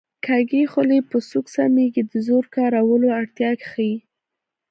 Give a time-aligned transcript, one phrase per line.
[0.25, 3.95] کږې خولې په سوک سمېږي د زور کارولو اړتیا ښيي